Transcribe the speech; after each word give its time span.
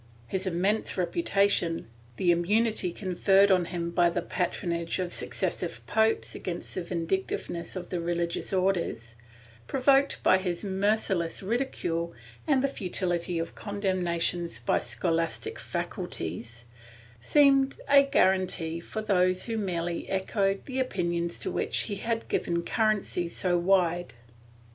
His 0.25 0.47
immense 0.47 0.97
reputation, 0.97 1.87
the 2.17 2.31
immunity 2.31 2.91
conferred 2.91 3.51
on 3.51 3.65
him 3.65 3.91
by 3.91 4.09
the 4.09 4.23
patron 4.23 4.71
age 4.73 4.97
of 4.97 5.13
successive 5.13 5.85
popes 5.85 6.33
against 6.33 6.73
the 6.73 6.81
vindictiveness 6.81 7.75
of 7.75 7.89
the 7.89 8.01
religious 8.01 8.51
Orders, 8.51 9.13
provoked 9.67 10.23
by 10.23 10.39
his 10.39 10.63
merciless 10.65 11.43
ridicule, 11.43 12.15
and 12.47 12.63
the 12.63 12.67
futility 12.67 13.37
of 13.37 13.53
condemnations 13.53 14.59
by 14.59 14.79
scholastic 14.79 15.59
faculties, 15.59 16.65
seemed 17.19 17.77
a 17.87 18.01
guarantee 18.01 18.79
for 18.79 19.03
those 19.03 19.43
who 19.45 19.55
merely 19.55 20.09
echoed 20.09 20.65
the 20.65 20.79
opinions 20.79 21.37
to 21.37 21.51
which 21.51 21.81
he 21.81 21.97
had 21.97 22.27
given 22.27 22.63
cur 22.63 22.91
rency 22.95 23.29
so 23.29 23.55
wide. 23.55 24.15